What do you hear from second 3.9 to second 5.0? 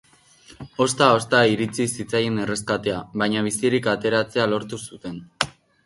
ateratzea lortu